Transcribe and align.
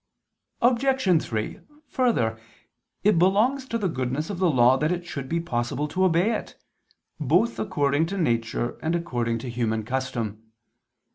Obj. 0.63 1.23
3: 1.23 1.59
Further, 1.89 2.39
it 3.03 3.19
belongs 3.19 3.67
to 3.67 3.77
the 3.77 3.87
goodness 3.87 4.31
of 4.31 4.39
the 4.39 4.49
law 4.49 4.75
that 4.75 4.91
it 4.91 5.05
should 5.05 5.29
be 5.29 5.39
possible 5.39 5.87
to 5.89 6.03
obey 6.05 6.33
it, 6.35 6.55
both 7.19 7.59
according 7.59 8.07
to 8.07 8.17
nature, 8.17 8.79
and 8.81 8.95
according 8.95 9.37
to 9.37 9.47
human 9.47 9.83
custom. 9.83 10.41